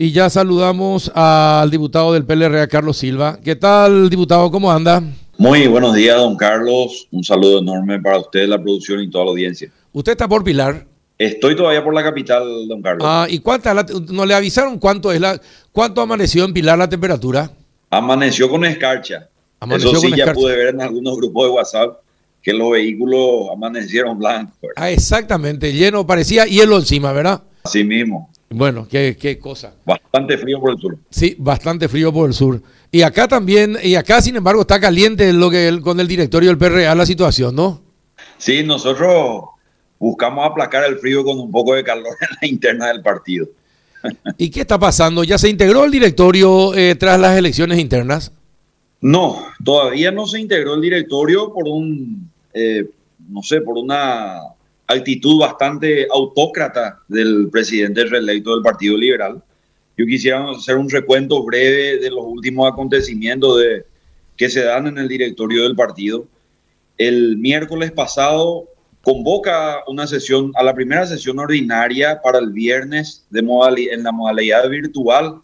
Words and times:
Y 0.00 0.12
ya 0.12 0.30
saludamos 0.30 1.10
al 1.12 1.72
diputado 1.72 2.12
del 2.12 2.24
PLRA, 2.24 2.68
Carlos 2.68 2.98
Silva. 2.98 3.40
¿Qué 3.42 3.56
tal, 3.56 4.08
diputado? 4.08 4.48
¿Cómo 4.48 4.70
anda? 4.70 5.02
Muy 5.38 5.66
buenos 5.66 5.92
días, 5.92 6.16
don 6.18 6.36
Carlos. 6.36 7.08
Un 7.10 7.24
saludo 7.24 7.58
enorme 7.58 8.00
para 8.00 8.20
usted, 8.20 8.46
la 8.46 8.62
producción 8.62 9.00
y 9.00 9.10
toda 9.10 9.24
la 9.24 9.30
audiencia. 9.32 9.72
¿Usted 9.92 10.12
está 10.12 10.28
por 10.28 10.44
Pilar? 10.44 10.86
Estoy 11.18 11.56
todavía 11.56 11.82
por 11.82 11.92
la 11.92 12.04
capital, 12.04 12.68
don 12.68 12.80
Carlos. 12.80 13.04
Ah, 13.10 13.26
¿y 13.28 13.40
cuánta? 13.40 13.74
¿No 14.12 14.24
le 14.24 14.34
avisaron 14.34 14.78
cuánto 14.78 15.10
es 15.10 15.20
la, 15.20 15.40
cuánto 15.72 16.00
amaneció 16.00 16.44
en 16.44 16.52
Pilar 16.52 16.78
la 16.78 16.88
temperatura? 16.88 17.50
Amaneció 17.90 18.48
con 18.48 18.64
escarcha. 18.64 19.28
Amaneció 19.58 19.90
Eso 19.90 20.00
sí, 20.02 20.12
ya 20.16 20.32
pude 20.32 20.56
ver 20.56 20.68
en 20.68 20.80
algunos 20.80 21.16
grupos 21.16 21.46
de 21.46 21.50
WhatsApp 21.50 21.98
que 22.40 22.52
los 22.52 22.70
vehículos 22.70 23.48
amanecieron 23.52 24.16
blancos. 24.16 24.70
Ah, 24.76 24.92
exactamente, 24.92 25.72
lleno, 25.72 26.06
parecía 26.06 26.46
hielo 26.46 26.76
encima, 26.76 27.10
¿verdad? 27.10 27.42
Así 27.64 27.82
mismo. 27.82 28.30
Bueno, 28.50 28.86
qué, 28.88 29.16
qué 29.20 29.38
cosa. 29.38 29.74
Bastante 29.84 30.38
frío 30.38 30.60
por 30.60 30.72
el 30.72 30.78
sur. 30.78 30.98
Sí, 31.10 31.36
bastante 31.38 31.88
frío 31.88 32.12
por 32.12 32.28
el 32.28 32.34
sur. 32.34 32.62
Y 32.90 33.02
acá 33.02 33.28
también, 33.28 33.76
y 33.82 33.94
acá 33.94 34.22
sin 34.22 34.36
embargo 34.36 34.62
está 34.62 34.80
caliente 34.80 35.32
lo 35.32 35.50
que 35.50 35.80
con 35.82 36.00
el 36.00 36.08
directorio 36.08 36.48
del 36.48 36.58
PRA 36.58 36.94
la 36.94 37.06
situación, 37.06 37.54
¿no? 37.54 37.82
Sí, 38.38 38.62
nosotros 38.62 39.42
buscamos 39.98 40.46
aplacar 40.46 40.84
el 40.84 40.98
frío 40.98 41.24
con 41.24 41.38
un 41.38 41.50
poco 41.50 41.74
de 41.74 41.84
calor 41.84 42.16
en 42.20 42.28
la 42.40 42.48
interna 42.48 42.88
del 42.88 43.02
partido. 43.02 43.48
¿Y 44.38 44.50
qué 44.50 44.60
está 44.60 44.78
pasando? 44.78 45.24
¿Ya 45.24 45.36
se 45.36 45.48
integró 45.48 45.84
el 45.84 45.90
directorio 45.90 46.74
eh, 46.74 46.94
tras 46.94 47.18
las 47.20 47.36
elecciones 47.36 47.78
internas? 47.78 48.32
No, 49.00 49.44
todavía 49.62 50.10
no 50.10 50.26
se 50.26 50.40
integró 50.40 50.74
el 50.74 50.80
directorio 50.80 51.52
por 51.52 51.64
un, 51.68 52.30
eh, 52.54 52.88
no 53.28 53.42
sé, 53.42 53.60
por 53.60 53.76
una 53.76 54.40
actitud 54.88 55.38
bastante 55.40 56.08
autócrata 56.10 57.00
del 57.08 57.48
presidente 57.50 58.04
reelecto 58.04 58.54
del 58.54 58.62
Partido 58.62 58.96
Liberal. 58.96 59.42
Yo 59.96 60.06
quisiera 60.06 60.50
hacer 60.50 60.76
un 60.76 60.88
recuento 60.88 61.42
breve 61.44 61.98
de 61.98 62.10
los 62.10 62.24
últimos 62.24 62.70
acontecimientos 62.70 63.60
que 64.36 64.48
se 64.48 64.62
dan 64.62 64.86
en 64.86 64.98
el 64.98 65.08
directorio 65.08 65.64
del 65.64 65.76
partido. 65.76 66.26
El 66.96 67.36
miércoles 67.36 67.92
pasado 67.92 68.68
convoca 69.02 69.82
una 69.86 70.06
sesión, 70.06 70.52
a 70.56 70.62
la 70.62 70.74
primera 70.74 71.06
sesión 71.06 71.38
ordinaria 71.38 72.20
para 72.22 72.38
el 72.38 72.52
viernes 72.52 73.26
de 73.30 73.40
en 73.40 74.02
la 74.02 74.12
modalidad 74.12 74.68
virtual. 74.68 75.40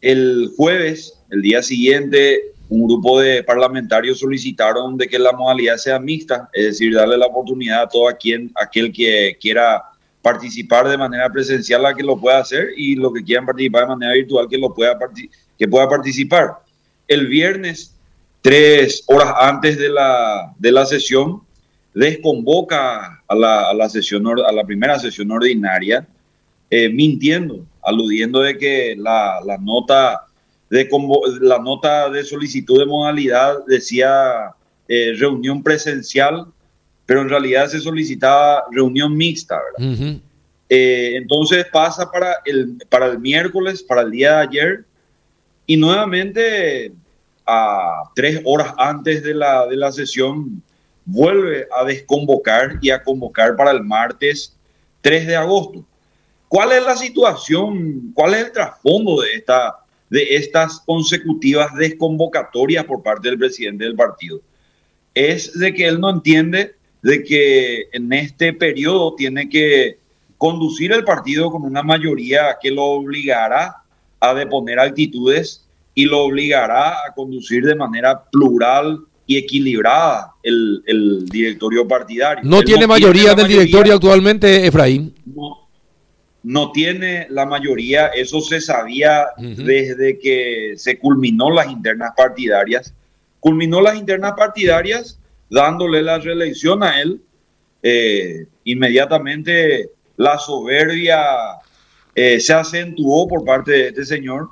El 0.00 0.52
jueves, 0.56 1.18
el 1.30 1.42
día 1.42 1.62
siguiente, 1.62 2.52
un 2.68 2.86
grupo 2.86 3.20
de 3.20 3.42
parlamentarios 3.42 4.18
solicitaron 4.18 4.96
de 4.96 5.08
que 5.08 5.18
la 5.18 5.32
modalidad 5.32 5.76
sea 5.76 5.98
mixta, 5.98 6.48
es 6.52 6.64
decir, 6.64 6.94
darle 6.94 7.16
la 7.16 7.26
oportunidad 7.26 7.82
a 7.82 7.88
todo 7.88 8.08
quien, 8.18 8.52
aquel 8.54 8.92
que 8.92 9.36
quiera 9.40 9.82
participar 10.20 10.88
de 10.88 10.98
manera 10.98 11.30
presencial 11.30 11.86
a 11.86 11.94
que 11.94 12.02
lo 12.02 12.20
pueda 12.20 12.38
hacer 12.38 12.68
y 12.76 12.96
los 12.96 13.12
que 13.14 13.24
quieran 13.24 13.46
participar 13.46 13.82
de 13.82 13.88
manera 13.88 14.12
virtual 14.12 14.48
que 14.48 14.58
lo 14.58 14.74
pueda 14.74 14.98
que 15.58 15.68
pueda 15.68 15.88
participar. 15.88 16.58
El 17.06 17.26
viernes, 17.26 17.94
tres 18.42 19.02
horas 19.06 19.32
antes 19.40 19.78
de 19.78 19.88
la, 19.88 20.52
de 20.58 20.70
la 20.70 20.84
sesión, 20.84 21.42
desconvoca 21.94 23.22
a 23.26 23.34
la, 23.34 23.70
a 23.70 23.74
la, 23.74 23.88
sesión, 23.88 24.26
a 24.28 24.52
la 24.52 24.64
primera 24.64 24.98
sesión 24.98 25.30
ordinaria, 25.30 26.06
eh, 26.70 26.90
mintiendo, 26.90 27.64
aludiendo 27.82 28.40
de 28.40 28.58
que 28.58 28.94
la, 28.96 29.40
la 29.44 29.56
nota 29.56 30.27
de 30.70 30.88
la 31.40 31.58
nota 31.58 32.10
de 32.10 32.24
solicitud 32.24 32.78
de 32.78 32.86
modalidad 32.86 33.64
decía 33.66 34.54
eh, 34.86 35.14
reunión 35.18 35.62
presencial, 35.62 36.46
pero 37.06 37.22
en 37.22 37.28
realidad 37.28 37.68
se 37.68 37.80
solicitaba 37.80 38.64
reunión 38.70 39.16
mixta, 39.16 39.58
¿verdad? 39.78 40.20
Eh, 40.68 41.12
entonces 41.16 41.64
pasa 41.72 42.10
para 42.10 42.36
el, 42.44 42.76
para 42.90 43.06
el 43.06 43.18
miércoles, 43.18 43.82
para 43.82 44.02
el 44.02 44.10
día 44.10 44.36
de 44.36 44.42
ayer, 44.42 44.84
y 45.66 45.76
nuevamente 45.76 46.92
a 47.46 48.02
tres 48.14 48.42
horas 48.44 48.74
antes 48.76 49.22
de 49.22 49.34
la, 49.34 49.66
de 49.66 49.76
la 49.76 49.90
sesión 49.90 50.62
vuelve 51.06 51.66
a 51.74 51.84
desconvocar 51.84 52.78
y 52.82 52.90
a 52.90 53.02
convocar 53.02 53.56
para 53.56 53.70
el 53.70 53.82
martes 53.82 54.54
3 55.00 55.26
de 55.26 55.36
agosto. 55.36 55.84
¿Cuál 56.48 56.72
es 56.72 56.84
la 56.84 56.96
situación? 56.96 58.12
¿Cuál 58.14 58.34
es 58.34 58.46
el 58.46 58.52
trasfondo 58.52 59.22
de 59.22 59.34
esta 59.34 59.78
de 60.10 60.36
estas 60.36 60.80
consecutivas 60.80 61.74
desconvocatorias 61.74 62.84
por 62.84 63.02
parte 63.02 63.28
del 63.28 63.38
presidente 63.38 63.84
del 63.84 63.94
partido. 63.94 64.40
Es 65.14 65.58
de 65.58 65.74
que 65.74 65.86
él 65.86 66.00
no 66.00 66.10
entiende 66.10 66.76
de 67.02 67.22
que 67.22 67.88
en 67.92 68.12
este 68.12 68.52
periodo 68.52 69.14
tiene 69.14 69.48
que 69.48 69.98
conducir 70.36 70.92
el 70.92 71.04
partido 71.04 71.50
con 71.50 71.62
una 71.62 71.82
mayoría 71.82 72.56
que 72.60 72.70
lo 72.70 72.84
obligará 72.84 73.82
a 74.20 74.34
deponer 74.34 74.78
actitudes 74.78 75.64
y 75.94 76.04
lo 76.04 76.20
obligará 76.20 76.90
a 76.90 77.14
conducir 77.14 77.64
de 77.64 77.74
manera 77.74 78.24
plural 78.30 79.00
y 79.26 79.36
equilibrada 79.36 80.32
el, 80.42 81.24
directorio 81.26 81.86
partidario. 81.86 82.42
¿No 82.44 82.62
tiene 82.62 82.86
mayoría 82.86 83.34
del 83.34 83.48
directorio 83.48 83.94
actualmente, 83.94 84.66
Efraín? 84.66 85.14
No, 86.48 86.72
tiene 86.72 87.26
la 87.28 87.44
mayoría, 87.44 88.06
eso 88.06 88.40
se 88.40 88.62
sabía 88.62 89.26
desde 89.36 90.18
que 90.18 90.72
se 90.78 90.98
culminó 90.98 91.50
las 91.50 91.70
internas 91.70 92.12
partidarias. 92.16 92.94
Culminó 93.38 93.82
las 93.82 93.98
internas 93.98 94.32
partidarias 94.34 95.18
dándole 95.50 96.00
la 96.00 96.18
reelección 96.18 96.82
a 96.82 97.02
él. 97.02 97.20
Eh, 97.82 98.46
inmediatamente 98.64 99.90
la 100.16 100.38
soberbia 100.38 101.20
eh, 102.14 102.40
se 102.40 102.54
acentuó 102.54 103.28
por 103.28 103.44
parte 103.44 103.72
de 103.72 103.88
este 103.88 104.06
señor. 104.06 104.48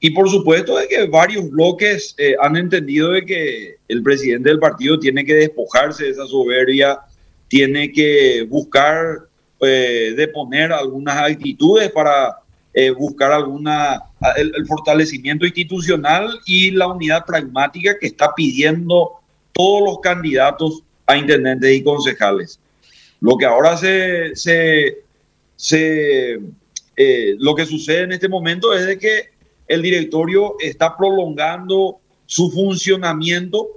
Y 0.00 0.10
por 0.10 0.28
supuesto 0.28 0.76
de 0.78 0.88
que 0.88 1.06
varios 1.06 1.48
bloques 1.48 2.16
eh, 2.18 2.34
han 2.40 2.56
entendido 2.56 3.10
de 3.10 3.24
que 3.24 3.76
el 3.86 4.02
presidente 4.02 4.48
del 4.48 4.58
partido 4.58 4.98
tiene 4.98 5.24
que 5.24 5.34
despojarse 5.34 6.06
de 6.06 6.10
esa 6.10 6.26
soberbia, 6.26 6.98
tiene 7.46 7.92
que 7.92 8.44
buscar 8.48 9.28
eh, 9.60 10.14
de 10.16 10.28
poner 10.28 10.72
algunas 10.72 11.16
actitudes 11.16 11.90
para 11.90 12.38
eh, 12.72 12.90
buscar 12.90 13.32
alguna 13.32 14.02
el, 14.36 14.66
fortalecimiento 14.66 15.46
institucional 15.46 16.40
y 16.44 16.72
la 16.72 16.88
unidad 16.88 17.24
pragmática 17.24 17.96
que 17.98 18.08
está 18.08 18.34
pidiendo 18.34 19.12
todos 19.52 19.82
los 19.82 20.00
candidatos 20.00 20.82
a 21.06 21.16
intendentes 21.16 21.72
y 21.72 21.84
concejales. 21.84 22.58
Lo 23.20 23.36
que 23.36 23.46
ahora 23.46 23.76
se, 23.76 24.34
se, 24.34 24.98
eh, 26.96 27.34
lo 27.38 27.54
que 27.54 27.64
sucede 27.64 28.02
en 28.02 28.12
este 28.12 28.28
momento 28.28 28.74
es 28.74 28.86
de 28.86 28.98
que 28.98 29.28
el 29.68 29.80
directorio 29.80 30.56
está 30.60 30.96
prolongando 30.96 32.00
su 32.26 32.50
funcionamiento 32.50 33.68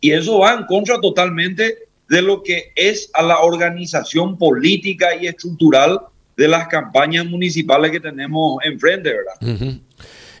y 0.00 0.12
eso 0.12 0.38
va 0.38 0.54
en 0.54 0.64
contra 0.66 1.00
totalmente 1.00 1.88
de 2.08 2.22
lo 2.22 2.42
que 2.42 2.72
es 2.74 3.10
a 3.14 3.22
la 3.22 3.40
organización 3.40 4.36
política 4.36 5.14
y 5.20 5.26
estructural 5.26 6.00
de 6.36 6.48
las 6.48 6.68
campañas 6.68 7.26
municipales 7.26 7.90
que 7.90 8.00
tenemos 8.00 8.58
enfrente, 8.64 9.10
¿verdad? 9.10 9.80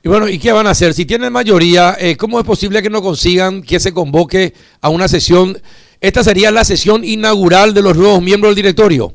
Y 0.04 0.08
bueno, 0.08 0.28
¿y 0.28 0.38
qué 0.38 0.50
van 0.50 0.66
a 0.66 0.70
hacer? 0.70 0.94
Si 0.94 1.04
tienen 1.04 1.32
mayoría, 1.32 1.96
eh, 1.98 2.16
¿cómo 2.16 2.40
es 2.40 2.44
posible 2.44 2.82
que 2.82 2.90
no 2.90 3.02
consigan 3.02 3.62
que 3.62 3.78
se 3.78 3.94
convoque 3.94 4.52
a 4.80 4.88
una 4.88 5.06
sesión? 5.06 5.56
Esta 6.00 6.24
sería 6.24 6.50
la 6.50 6.64
sesión 6.64 7.04
inaugural 7.04 7.72
de 7.72 7.82
los 7.82 7.96
nuevos 7.96 8.20
miembros 8.20 8.50
del 8.50 8.56
directorio. 8.56 9.14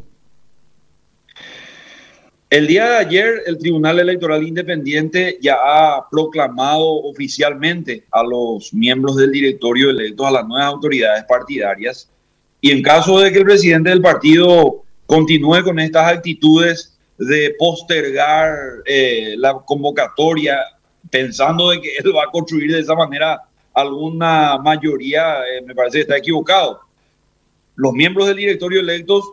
El 2.50 2.66
día 2.66 2.90
de 2.90 2.97
ayer, 2.97 3.44
el 3.46 3.58
Tribunal 3.58 4.00
Electoral 4.00 4.47
Independiente 4.47 5.38
ya 5.41 5.58
ha 5.62 6.09
proclamado 6.09 7.03
oficialmente 7.03 8.06
a 8.09 8.24
los 8.24 8.74
miembros 8.74 9.18
del 9.18 9.34
directorio 9.34 9.90
electos 9.90 10.25
a 10.25 10.31
las 10.31 10.47
nuevas 10.47 10.68
autoridades 10.68 11.25
partidarias 11.25 12.09
y 12.62 12.72
en 12.72 12.81
caso 12.81 13.19
de 13.19 13.31
que 13.31 13.40
el 13.40 13.45
presidente 13.45 13.90
del 13.90 14.01
partido 14.01 14.84
continúe 15.06 15.63
con 15.63 15.79
estas 15.79 16.12
actitudes 16.12 16.97
de 17.18 17.56
postergar 17.57 18.56
eh, 18.85 19.35
la 19.38 19.53
convocatoria, 19.66 20.58
pensando 21.09 21.70
de 21.70 21.81
que 21.81 21.96
él 22.03 22.16
va 22.16 22.23
a 22.23 22.31
construir 22.31 22.72
de 22.72 22.79
esa 22.79 22.96
manera 22.96 23.41
alguna 23.73 24.58
mayoría, 24.58 25.40
eh, 25.41 25.61
me 25.66 25.76
parece 25.76 25.97
que 25.97 26.02
está 26.02 26.17
equivocado. 26.17 26.81
Los 27.76 27.93
miembros 27.93 28.28
del 28.28 28.37
directorio 28.37 28.79
electos 28.79 29.23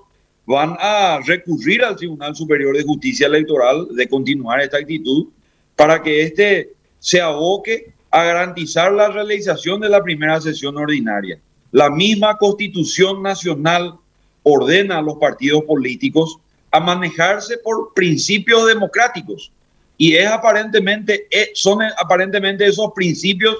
van 0.46 0.76
a 0.78 1.20
recurrir 1.24 1.82
al 1.82 1.96
Tribunal 1.96 2.36
Superior 2.36 2.76
de 2.76 2.82
Justicia 2.82 3.26
Electoral 3.26 3.88
de 3.90 4.06
continuar 4.06 4.60
esta 4.60 4.76
actitud 4.76 5.28
para 5.74 6.02
que 6.02 6.22
éste 6.22 6.74
se 6.98 7.22
aboque 7.22 7.94
a 8.10 8.22
garantizar 8.24 8.92
la 8.92 9.08
realización 9.08 9.80
de 9.80 9.88
la 9.88 10.02
primera 10.02 10.40
sesión 10.40 10.76
ordinaria. 10.76 11.40
La 11.74 11.90
misma 11.90 12.36
Constitución 12.36 13.20
Nacional 13.20 13.98
ordena 14.44 14.98
a 14.98 15.02
los 15.02 15.16
partidos 15.16 15.64
políticos 15.64 16.38
a 16.70 16.78
manejarse 16.78 17.58
por 17.58 17.92
principios 17.94 18.68
democráticos 18.68 19.50
y 19.98 20.14
es 20.14 20.28
aparentemente 20.28 21.26
eh, 21.32 21.50
son 21.52 21.80
aparentemente 21.98 22.64
esos 22.64 22.92
principios 22.94 23.56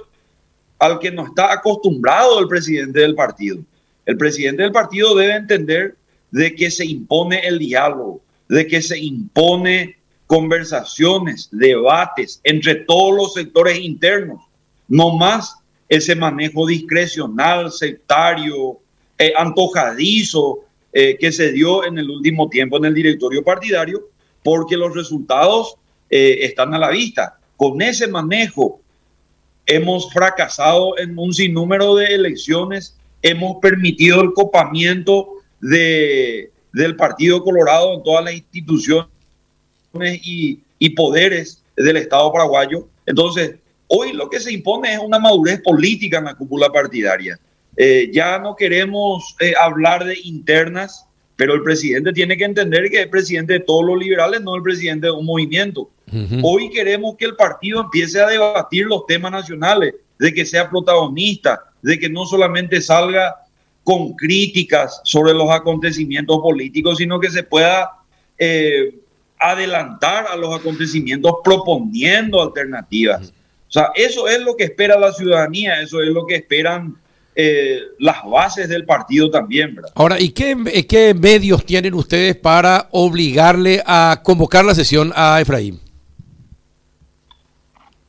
al 0.79 1.01
que 1.01 1.11
no 1.11 1.27
está 1.27 1.53
acostumbrado 1.53 2.39
el 2.39 2.47
presidente 2.47 3.01
del 3.01 3.17
partido. 3.17 3.59
El 4.07 4.17
presidente 4.17 4.63
del 4.63 4.71
partido 4.71 5.17
debe 5.17 5.35
entender 5.35 5.97
de 6.31 6.55
que 6.55 6.71
se 6.71 6.87
impone 6.87 7.41
el 7.45 7.59
diálogo, 7.59 8.21
de 8.49 8.65
que 8.69 8.81
se 8.81 8.97
impone 8.97 9.97
conversaciones, 10.29 11.49
debates 11.51 12.41
entre 12.45 12.77
todos 12.77 13.17
los 13.17 13.35
sectores 13.35 13.77
internos, 13.77 14.41
no 14.87 15.17
más 15.17 15.64
ese 15.95 16.15
manejo 16.17 16.67
discrecional, 16.67 17.71
sectario, 17.71 18.79
eh, 19.19 19.33
antojadizo 19.37 20.61
eh, 20.93 21.17
que 21.19 21.31
se 21.31 21.53
dio 21.53 21.85
en 21.85 21.99
el 21.99 22.11
último 22.11 22.49
tiempo 22.49 22.79
en 22.79 22.87
el 22.87 22.95
directorio 22.95 23.45
partidario, 23.45 24.09
porque 24.43 24.77
los 24.77 24.95
resultados 24.95 25.77
eh, 26.11 26.39
están 26.41 26.75
a 26.75 26.79
la 26.79 26.91
vista. 26.91 27.39
Con 27.57 27.81
ese 27.81 28.09
manejo 28.09 28.81
hemos 29.67 30.13
fracasado 30.13 30.99
en 30.99 31.19
un 31.19 31.33
sinnúmero 31.33 31.95
de 31.95 32.07
elecciones, 32.07 32.97
hemos 33.23 33.57
permitido 33.63 34.21
el 34.21 34.33
copamiento 34.33 35.29
de, 35.61 36.51
del 36.73 36.97
Partido 36.97 37.43
Colorado 37.43 37.95
en 37.95 38.03
todas 38.03 38.25
las 38.25 38.35
instituciones 38.35 39.07
y, 40.23 40.61
y 40.79 40.91
poderes 40.91 41.63
del 41.77 41.97
Estado 41.97 42.33
paraguayo. 42.33 42.89
Entonces, 43.07 43.57
hoy 43.95 44.13
lo 44.13 44.29
que 44.29 44.41
se 44.41 44.53
impone 44.53 44.95
es 44.95 44.99
una 44.99 45.19
madurez 45.19 45.61
política 45.63 46.19
en 46.19 46.25
la 46.25 46.35
cúpula 46.35 46.71
partidaria. 46.71 47.39
Eh, 47.77 48.11
ya 48.13 48.39
no 48.39 48.55
queremos 48.57 49.37
eh, 49.41 49.55
hablar 49.61 50.05
de 50.05 50.17
internas, 50.25 51.07
pero 51.37 51.55
el 51.55 51.63
presidente 51.63 52.13
tiene 52.13 52.37
que 52.37 52.45
entender 52.45 52.91
que 52.91 53.03
es 53.03 53.09
presidente 53.09 53.55
de 53.55 53.61
todos 53.61 53.85
los 53.85 53.99
liberales, 53.99 54.41
no 54.43 54.55
el 54.57 54.63
presidente 54.63 55.07
de 55.07 55.13
un 55.13 55.27
movimiento. 55.27 55.91
Hoy 56.43 56.71
queremos 56.71 57.17
que 57.17 57.25
el 57.25 57.35
partido 57.35 57.81
empiece 57.81 58.21
a 58.21 58.29
debatir 58.29 58.87
los 58.87 59.05
temas 59.07 59.33
nacionales, 59.33 59.95
de 60.17 60.33
que 60.33 60.47
sea 60.47 60.71
protagonista, 60.71 61.61
de 61.83 61.99
que 61.99 62.09
no 62.09 62.25
solamente 62.25 62.81
salga 62.81 63.35
con 63.83 64.15
críticas 64.15 65.01
sobre 65.03 65.35
los 65.35 65.51
acontecimientos 65.51 66.39
políticos, 66.39 66.99
sino 66.99 67.19
que 67.19 67.31
se 67.31 67.43
pueda 67.43 67.91
eh, 68.39 68.97
adelantar 69.39 70.27
a 70.29 70.37
los 70.37 70.55
acontecimientos 70.55 71.33
proponiendo 71.43 72.41
alternativas. 72.41 73.33
Sea, 73.75 73.91
eso 73.95 74.29
es 74.29 74.41
lo 74.41 74.57
que 74.57 74.65
espera 74.65 74.99
la 74.99 75.13
ciudadanía, 75.13 75.81
eso 75.81 76.01
es 76.01 76.09
lo 76.09 76.27
que 76.27 76.37
esperan 76.37 76.97
eh, 77.35 77.81
las 77.99 78.19
bases 78.25 78.69
del 78.69 78.85
partido 78.85 79.31
también, 79.31 79.75
¿verdad? 79.75 79.91
Ahora, 79.97 80.21
¿y 80.21 80.31
qué, 80.31 80.87
qué 80.89 81.13
medios 81.13 81.67
tienen 81.67 81.95
ustedes 81.95 82.37
para 82.37 82.89
obligarle 82.93 83.83
a 83.85 84.21
convocar 84.23 84.65
la 84.65 84.75
sesión 84.75 85.13
a 85.17 85.41
Efraín? 85.41 85.81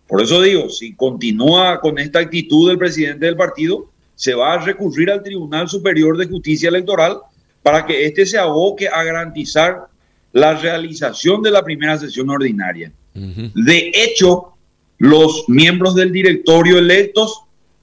Por 0.07 0.21
eso 0.21 0.39
digo, 0.41 0.69
si 0.69 0.93
continúa 0.93 1.79
con 1.79 1.97
esta 1.97 2.19
actitud 2.19 2.69
del 2.69 2.77
presidente 2.77 3.25
del 3.25 3.35
partido, 3.35 3.89
se 4.13 4.35
va 4.35 4.53
a 4.53 4.63
recurrir 4.63 5.09
al 5.09 5.23
Tribunal 5.23 5.67
Superior 5.67 6.15
de 6.17 6.27
Justicia 6.27 6.69
Electoral 6.69 7.17
para 7.63 7.85
que 7.85 8.05
éste 8.05 8.27
se 8.27 8.37
aboque 8.37 8.87
a 8.87 9.03
garantizar 9.03 9.87
la 10.31 10.53
realización 10.53 11.41
de 11.41 11.49
la 11.49 11.63
primera 11.63 11.97
sesión 11.97 12.29
ordinaria. 12.29 12.91
De 13.15 13.91
hecho, 13.95 14.54
los 15.05 15.45
miembros 15.47 15.93
del 15.93 16.11
directorio 16.11 16.79
electos 16.79 17.41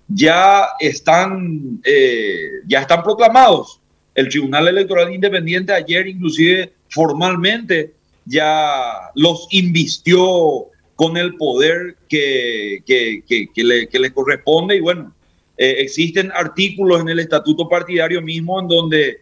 ya 0.09 0.71
están, 0.81 1.81
eh, 1.85 2.63
ya 2.67 2.81
están 2.81 3.05
proclamados. 3.05 3.81
El 4.15 4.29
Tribunal 4.29 4.67
Electoral 4.67 5.15
Independiente 5.15 5.73
ayer 5.73 6.09
inclusive 6.09 6.73
formalmente 6.89 7.95
ya 8.25 9.11
los 9.15 9.47
invistió 9.51 10.67
con 10.97 11.17
el 11.17 11.37
poder 11.37 11.97
que, 12.09 12.83
que, 12.85 13.23
le, 13.57 13.87
que 13.87 13.99
le, 14.01 14.13
corresponde 14.13 14.77
y 14.77 14.81
bueno, 14.81 15.15
eh, 15.57 15.77
existen 15.79 16.33
artículos 16.33 17.01
en 17.03 17.09
el 17.09 17.21
estatuto 17.21 17.69
partidario 17.69 18.21
mismo 18.21 18.61
en 18.61 18.69
donde 18.69 19.21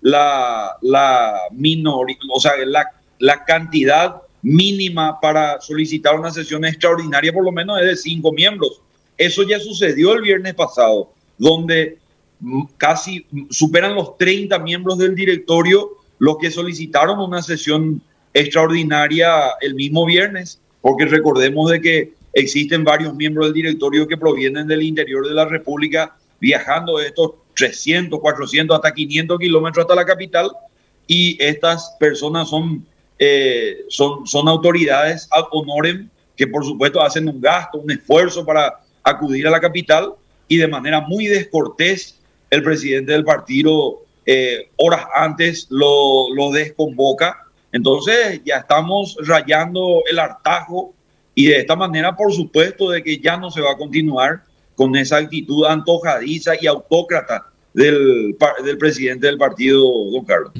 la, 0.00 0.70
la 0.80 1.34
minoría, 1.50 2.16
o 2.32 2.40
sea, 2.40 2.52
la, 2.64 2.86
la 3.18 3.44
cantidad 3.44 4.22
mínima 4.42 5.20
para 5.20 5.60
solicitar 5.60 6.18
una 6.18 6.30
sesión 6.30 6.64
extraordinaria 6.64 7.32
por 7.32 7.44
lo 7.44 7.52
menos 7.52 7.80
es 7.80 7.86
de 7.86 7.96
cinco 7.96 8.32
miembros. 8.32 8.82
Eso 9.16 9.42
ya 9.44 9.60
sucedió 9.60 10.14
el 10.14 10.22
viernes 10.22 10.54
pasado, 10.54 11.12
donde 11.38 11.98
casi 12.76 13.26
superan 13.50 13.94
los 13.94 14.18
30 14.18 14.58
miembros 14.58 14.98
del 14.98 15.14
directorio 15.14 15.90
los 16.18 16.38
que 16.38 16.50
solicitaron 16.50 17.18
una 17.18 17.42
sesión 17.42 18.00
extraordinaria 18.32 19.30
el 19.60 19.74
mismo 19.74 20.04
viernes, 20.04 20.60
porque 20.80 21.04
recordemos 21.06 21.70
de 21.70 21.80
que 21.80 22.12
existen 22.32 22.84
varios 22.84 23.14
miembros 23.14 23.46
del 23.46 23.54
directorio 23.54 24.06
que 24.06 24.16
provienen 24.16 24.66
del 24.66 24.82
interior 24.82 25.26
de 25.26 25.34
la 25.34 25.44
República 25.44 26.16
viajando 26.40 27.00
estos 27.00 27.32
300, 27.56 28.20
400, 28.20 28.74
hasta 28.74 28.94
500 28.94 29.38
kilómetros 29.38 29.84
hasta 29.84 29.94
la 29.94 30.04
capital 30.04 30.50
y 31.06 31.36
estas 31.42 31.94
personas 31.98 32.48
son, 32.48 32.86
eh, 33.24 33.84
son, 33.88 34.26
son 34.26 34.48
autoridades 34.48 35.28
ad 35.30 35.44
honorem 35.52 36.10
que 36.36 36.44
por 36.48 36.64
supuesto 36.64 37.00
hacen 37.00 37.28
un 37.28 37.40
gasto, 37.40 37.78
un 37.78 37.88
esfuerzo 37.88 38.44
para 38.44 38.80
acudir 39.04 39.46
a 39.46 39.50
la 39.52 39.60
capital 39.60 40.14
y 40.48 40.56
de 40.56 40.66
manera 40.66 41.00
muy 41.02 41.26
descortés 41.26 42.18
el 42.50 42.64
presidente 42.64 43.12
del 43.12 43.22
partido 43.22 44.00
eh, 44.26 44.70
horas 44.76 45.06
antes 45.14 45.68
lo, 45.70 46.34
lo 46.34 46.50
desconvoca. 46.50 47.44
Entonces 47.70 48.40
ya 48.44 48.56
estamos 48.56 49.16
rayando 49.20 50.02
el 50.10 50.18
hartajo 50.18 50.92
y 51.36 51.46
de 51.46 51.58
esta 51.58 51.76
manera 51.76 52.16
por 52.16 52.32
supuesto 52.32 52.90
de 52.90 53.04
que 53.04 53.18
ya 53.18 53.36
no 53.36 53.52
se 53.52 53.60
va 53.60 53.70
a 53.70 53.76
continuar 53.76 54.42
con 54.74 54.96
esa 54.96 55.18
actitud 55.18 55.64
antojadiza 55.64 56.54
y 56.60 56.66
autócrata 56.66 57.51
del, 57.74 58.36
del 58.64 58.78
presidente 58.78 59.26
del 59.26 59.38
partido, 59.38 59.80
don 60.10 60.24
Carlos. 60.24 60.52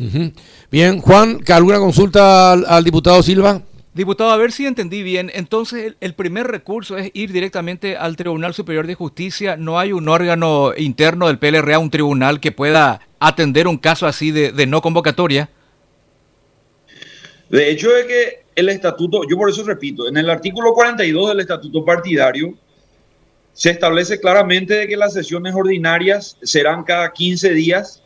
Bien, 0.71 1.01
Juan, 1.01 1.41
¿alguna 1.49 1.79
consulta 1.79 2.53
al 2.53 2.85
diputado 2.85 3.23
Silva? 3.23 3.63
Diputado, 3.95 4.31
a 4.31 4.39
ver 4.39 4.53
si 4.53 4.65
entendí 4.65 5.03
bien. 5.03 5.31
Entonces, 5.35 5.97
el, 6.01 6.15
primer 6.15 6.47
recurso 6.47 6.97
es 6.97 7.11
ir 7.13 7.31
directamente 7.31 7.95
al 7.99 8.17
Tribunal 8.17 8.55
Superior 8.55 8.87
de 8.87 8.95
Justicia. 8.95 9.59
¿No 9.59 9.79
hay 9.79 9.93
un 9.93 10.09
órgano 10.09 10.73
interno 10.75 11.27
del 11.27 11.39
PLRA, 11.39 11.79
un 11.79 11.91
tribunal 11.91 12.41
que 12.41 12.53
pueda 12.53 13.07
atender 13.21 13.69
un 13.69 13.77
caso 13.77 14.07
así 14.07 14.31
de, 14.31 14.67
no 14.67 14.81
convocatoria? 14.81 15.51
De 17.51 17.71
hecho, 17.71 17.95
es 17.95 18.07
que 18.07 18.45
el 18.55 18.71
estatuto, 18.71 19.29
yo 19.29 19.37
por 19.37 19.51
eso 19.51 19.63
repito, 19.63 20.09
en 20.09 20.17
el 20.17 20.31
artículo 20.31 20.73
42 20.73 21.29
del 21.29 21.41
estatuto 21.41 21.85
partidario 21.85 22.55
se 23.55 23.71
establece 23.71 24.19
claramente 24.19 24.87
que 24.89 24.97
las 24.97 25.13
sesiones 25.13 25.55
ordinarias 25.55 26.39
serán 26.43 26.85
cada 26.85 27.13
15 27.13 27.51
días 27.51 28.03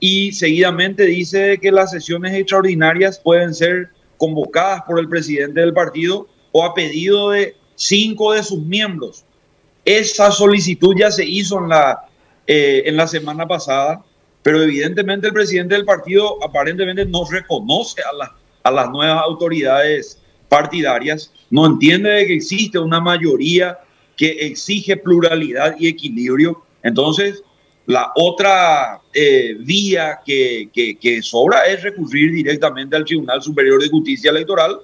y 0.00 0.32
seguidamente 0.32 1.04
dice 1.04 1.58
que 1.60 1.70
las 1.70 1.92
sesiones 1.92 2.34
extraordinarias 2.34 3.18
pueden 3.18 3.54
ser 3.54 3.90
convocadas 4.16 4.82
por 4.82 4.98
el 4.98 5.08
presidente 5.08 5.60
del 5.60 5.72
partido 5.72 6.28
o 6.52 6.64
a 6.64 6.74
pedido 6.74 7.30
de 7.30 7.56
cinco 7.76 8.32
de 8.32 8.42
sus 8.42 8.60
miembros. 8.60 9.24
Esa 9.84 10.30
solicitud 10.30 10.94
ya 10.98 11.10
se 11.10 11.24
hizo 11.24 11.58
en 11.58 11.68
la, 11.68 12.06
eh, 12.46 12.82
en 12.86 12.96
la 12.96 13.06
semana 13.06 13.46
pasada, 13.46 14.04
pero 14.42 14.62
evidentemente 14.62 15.28
el 15.28 15.32
presidente 15.32 15.74
del 15.74 15.84
partido 15.84 16.42
aparentemente 16.44 17.06
no 17.06 17.24
reconoce 17.30 18.02
a, 18.02 18.34
a 18.62 18.70
las 18.70 18.90
nuevas 18.90 19.22
autoridades 19.22 20.20
partidarias, 20.48 21.32
no 21.50 21.66
entiende 21.66 22.10
de 22.10 22.26
que 22.26 22.34
existe 22.34 22.78
una 22.78 23.00
mayoría 23.00 23.78
que 24.16 24.30
exige 24.46 24.96
pluralidad 24.96 25.76
y 25.78 25.88
equilibrio. 25.88 26.62
Entonces, 26.82 27.42
la 27.86 28.12
otra 28.14 29.00
eh, 29.12 29.56
vía 29.60 30.20
que, 30.24 31.20
sobra 31.22 31.66
es 31.66 31.82
recurrir 31.82 32.32
directamente 32.32 32.96
al 32.96 33.04
Tribunal 33.04 33.42
Superior 33.42 33.82
de 33.82 33.88
Justicia 33.88 34.30
Electoral 34.30 34.78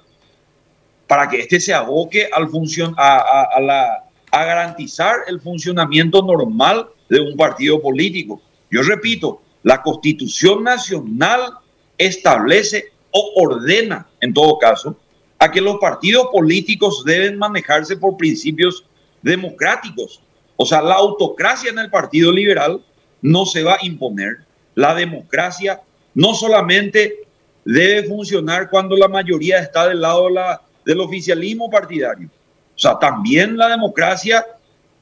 para 1.07 1.27
que 1.27 1.41
éste 1.41 1.59
se 1.59 1.73
aboque 1.73 2.29
al 2.31 2.49
funcion 2.49 2.93
a, 2.97 3.49
a, 3.55 3.59
la, 3.59 4.05
a 4.31 4.45
garantizar 4.45 5.15
el 5.27 5.41
funcionamiento 5.41 6.21
normal 6.21 6.87
de 7.09 7.19
un 7.19 7.35
partido 7.35 7.81
político. 7.81 8.41
Yo 8.69 8.81
repito, 8.83 9.41
la 9.63 9.81
Constitución 9.81 10.63
Nacional 10.63 11.53
establece 11.97 12.91
o 13.11 13.33
ordena, 13.35 14.07
en 14.21 14.33
todo 14.33 14.57
caso, 14.57 14.97
a 15.39 15.51
que 15.51 15.59
los 15.59 15.77
partidos 15.77 16.27
políticos 16.31 17.03
deben 17.03 17.37
manejarse 17.37 17.97
por 17.97 18.15
principios 18.15 18.85
democráticos. 19.21 20.21
O 20.55 20.65
sea, 20.65 20.81
la 20.81 20.95
autocracia 20.95 21.71
en 21.71 21.79
el 21.79 21.89
Partido 21.89 22.31
Liberal 22.31 22.83
no 23.21 23.45
se 23.45 23.63
va 23.63 23.75
a 23.75 23.85
imponer. 23.85 24.39
La 24.75 24.93
democracia 24.95 25.81
no 26.13 26.33
solamente 26.33 27.25
debe 27.65 28.03
funcionar 28.07 28.69
cuando 28.69 28.95
la 28.95 29.07
mayoría 29.07 29.59
está 29.59 29.87
del 29.87 30.01
lado 30.01 30.29
la, 30.29 30.61
del 30.85 30.99
oficialismo 30.99 31.69
partidario. 31.69 32.29
O 32.75 32.79
sea, 32.79 32.97
también 32.99 33.57
la 33.57 33.69
democracia 33.69 34.45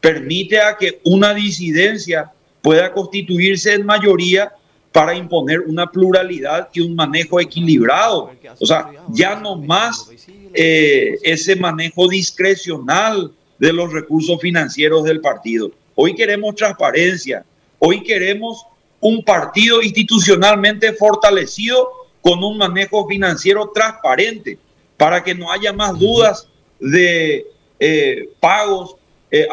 permite 0.02 0.60
a 0.60 0.76
que 0.78 1.00
una 1.04 1.34
disidencia 1.34 2.32
pueda 2.62 2.92
constituirse 2.92 3.74
en 3.74 3.86
mayoría 3.86 4.52
para 4.92 5.16
imponer 5.16 5.62
una 5.62 5.88
pluralidad 5.88 6.70
y 6.74 6.82
un 6.82 6.96
manejo 6.96 7.40
equilibrado. 7.40 8.32
O 8.60 8.66
sea, 8.66 8.90
ya 9.10 9.40
no 9.40 9.56
más 9.56 10.10
eh, 10.54 11.18
ese 11.24 11.56
manejo 11.56 12.08
discrecional 12.08 13.32
de 13.60 13.74
los 13.74 13.92
recursos 13.92 14.40
financieros 14.42 15.04
del 15.04 15.22
partido. 15.22 15.72
Hoy 15.96 16.16
queremos 16.16 16.56
transparencia, 16.56 17.46
Hoy 17.80 18.04
queremos 18.04 18.66
un 19.00 19.24
partido 19.24 19.82
institucionalmente 19.82 20.92
fortalecido 20.94 21.90
con 22.22 22.44
un 22.44 22.58
manejo 22.58 23.08
financiero 23.08 23.72
transparente. 23.74 24.60
para 24.98 25.24
que 25.24 25.34
no 25.34 25.50
haya 25.50 25.72
más 25.72 25.98
dudas 25.98 26.50
de 26.78 27.48
eh, 27.80 28.30
pagos 28.42 28.98
eh, 29.32 29.48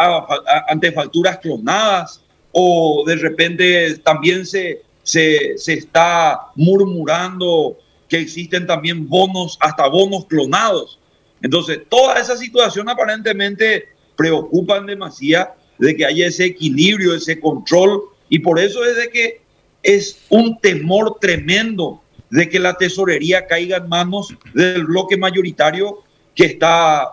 ante 0.67 0.91
facturas 0.91 1.39
clonadas 1.39 2.21
o 2.51 3.05
de 3.07 3.15
repente 3.15 3.97
también 3.99 4.45
se, 4.45 4.83
se, 5.05 5.57
se 5.57 5.75
está 5.75 6.49
murmurando 6.57 7.79
que 8.09 8.19
existen 8.19 8.67
también 8.67 9.09
bonos, 9.09 9.57
hasta 9.61 9.87
bonos 9.87 10.27
clonados. 10.27 10.99
Entonces, 11.41 11.83
toda 11.89 12.19
esa 12.19 12.37
situación 12.37 12.89
aparentemente 12.89 13.87
preocupan 14.17 14.87
demasiado 14.87 15.55
de 15.79 15.95
que 15.95 16.07
haya 16.07 16.27
ese 16.27 16.47
equilibrio, 16.47 17.15
ese 17.15 17.39
control, 17.39 18.03
y 18.29 18.39
por 18.39 18.59
eso 18.59 18.85
es 18.85 18.97
de 18.97 19.11
que 19.11 19.41
es 19.83 20.19
un 20.31 20.59
temor 20.59 21.19
tremendo 21.21 22.03
de 22.31 22.49
que 22.49 22.59
la 22.59 22.75
tesorería 22.75 23.47
caiga 23.47 23.77
en 23.77 23.89
manos 23.89 24.35
del 24.53 24.85
bloque 24.85 25.17
mayoritario 25.17 26.03
que 26.35 26.47
está 26.47 27.13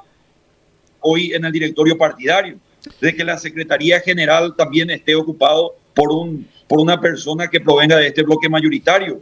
hoy 0.99 1.33
en 1.33 1.45
el 1.45 1.51
directorio 1.51 1.97
partidario, 1.97 2.57
de 2.99 3.15
que 3.15 3.23
la 3.23 3.37
Secretaría 3.37 3.99
General 3.99 4.55
también 4.55 4.89
esté 4.89 5.15
ocupado 5.15 5.75
por, 5.93 6.11
un, 6.11 6.47
por 6.67 6.79
una 6.79 6.99
persona 6.99 7.47
que 7.47 7.61
provenga 7.61 7.97
de 7.97 8.07
este 8.07 8.23
bloque 8.23 8.49
mayoritario. 8.49 9.21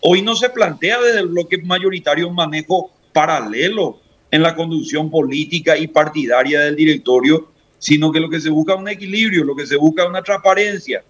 Hoy 0.00 0.22
no 0.22 0.34
se 0.34 0.48
plantea 0.48 1.00
desde 1.00 1.20
el 1.20 1.28
bloque 1.28 1.58
mayoritario 1.58 2.28
un 2.28 2.34
manejo 2.34 2.90
paralelo 3.12 4.00
en 4.30 4.42
la 4.42 4.54
conducción 4.54 5.10
política 5.10 5.76
y 5.76 5.88
partidaria 5.88 6.60
del 6.60 6.76
directorio, 6.76 7.48
sino 7.78 8.12
que 8.12 8.20
lo 8.20 8.28
que 8.28 8.40
se 8.40 8.50
busca 8.50 8.74
es 8.74 8.80
un 8.80 8.88
equilibrio, 8.88 9.44
lo 9.44 9.56
que 9.56 9.66
se 9.66 9.76
busca 9.76 10.02
es 10.02 10.08
una 10.08 10.22
transparencia. 10.22 11.02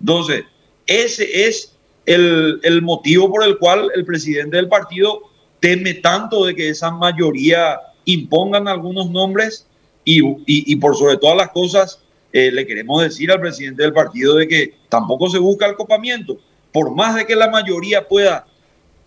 Entonces, 0.00 0.44
ese 0.86 1.46
es 1.46 1.76
el, 2.06 2.60
el 2.62 2.82
motivo 2.82 3.30
por 3.30 3.44
el 3.44 3.58
cual 3.58 3.90
el 3.94 4.04
presidente 4.04 4.56
del 4.56 4.68
partido 4.68 5.20
teme 5.60 5.94
tanto 5.94 6.44
de 6.44 6.54
que 6.54 6.68
esa 6.68 6.90
mayoría 6.90 7.78
impongan 8.04 8.68
algunos 8.68 9.10
nombres 9.10 9.66
y, 10.04 10.22
y, 10.46 10.76
por 10.76 10.96
sobre 10.96 11.16
todas 11.16 11.36
las 11.36 11.50
cosas 11.50 12.00
eh, 12.32 12.52
le 12.52 12.66
queremos 12.66 13.02
decir 13.02 13.32
al 13.32 13.40
presidente 13.40 13.82
del 13.82 13.92
partido 13.92 14.36
de 14.36 14.46
que 14.46 14.74
tampoco 14.88 15.28
se 15.28 15.38
busca 15.38 15.66
el 15.66 15.74
copamiento. 15.74 16.38
Por 16.72 16.94
más 16.94 17.16
de 17.16 17.26
que 17.26 17.34
la 17.34 17.50
mayoría 17.50 18.06
pueda 18.06 18.46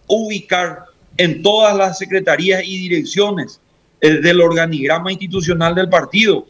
ubicar 0.07 0.85
en 1.17 1.41
todas 1.41 1.75
las 1.75 1.97
secretarías 1.97 2.63
y 2.63 2.77
direcciones 2.77 3.59
eh, 4.01 4.21
del 4.21 4.41
organigrama 4.41 5.11
institucional 5.11 5.75
del 5.75 5.89
partido, 5.89 6.47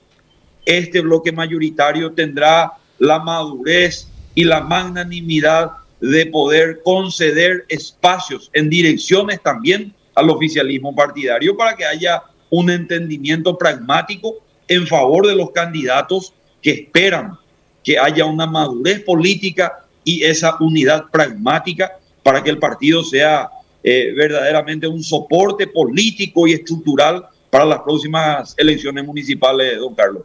este 0.65 1.01
bloque 1.01 1.31
mayoritario 1.31 2.11
tendrá 2.11 2.73
la 2.99 3.19
madurez 3.19 4.07
y 4.35 4.43
la 4.43 4.61
magnanimidad 4.61 5.71
de 5.99 6.27
poder 6.27 6.81
conceder 6.83 7.65
espacios 7.67 8.49
en 8.53 8.69
direcciones 8.69 9.41
también 9.41 9.93
al 10.15 10.29
oficialismo 10.29 10.95
partidario 10.95 11.57
para 11.57 11.75
que 11.75 11.85
haya 11.85 12.23
un 12.49 12.69
entendimiento 12.69 13.57
pragmático 13.57 14.35
en 14.67 14.87
favor 14.87 15.27
de 15.27 15.35
los 15.35 15.51
candidatos 15.51 16.33
que 16.61 16.71
esperan 16.71 17.37
que 17.83 17.97
haya 17.97 18.25
una 18.25 18.45
madurez 18.45 19.03
política 19.03 19.85
y 20.03 20.23
esa 20.23 20.57
unidad 20.59 21.05
pragmática 21.11 21.97
para 22.23 22.43
que 22.43 22.49
el 22.49 22.59
partido 22.59 23.03
sea 23.03 23.49
eh, 23.83 24.13
verdaderamente 24.15 24.87
un 24.87 25.03
soporte 25.03 25.67
político 25.67 26.47
y 26.47 26.53
estructural 26.53 27.25
para 27.49 27.65
las 27.65 27.79
próximas 27.79 28.53
elecciones 28.57 29.05
municipales, 29.05 29.79
don 29.79 29.95
Carlos. 29.95 30.23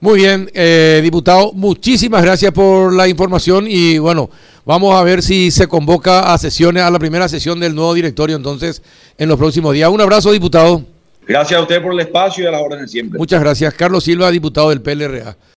Muy 0.00 0.20
bien, 0.20 0.50
eh, 0.54 1.00
diputado, 1.02 1.52
muchísimas 1.52 2.22
gracias 2.22 2.52
por 2.52 2.94
la 2.94 3.06
información 3.06 3.66
y 3.68 3.98
bueno, 3.98 4.30
vamos 4.64 4.94
a 4.94 5.02
ver 5.02 5.22
si 5.22 5.50
se 5.50 5.66
convoca 5.68 6.32
a 6.32 6.38
sesiones, 6.38 6.82
a 6.82 6.90
la 6.90 6.98
primera 6.98 7.28
sesión 7.28 7.60
del 7.60 7.74
nuevo 7.74 7.92
directorio 7.92 8.36
entonces 8.36 8.82
en 9.18 9.28
los 9.28 9.38
próximos 9.38 9.74
días. 9.74 9.90
Un 9.90 10.00
abrazo, 10.00 10.32
diputado. 10.32 10.82
Gracias 11.26 11.60
a 11.60 11.62
usted 11.62 11.82
por 11.82 11.92
el 11.92 12.00
espacio 12.00 12.44
y 12.44 12.46
a 12.46 12.50
las 12.50 12.62
órdenes 12.62 12.90
siempre. 12.90 13.18
Muchas 13.18 13.40
gracias. 13.40 13.74
Carlos 13.74 14.04
Silva, 14.04 14.30
diputado 14.30 14.70
del 14.70 14.80
PLRA. 14.80 15.36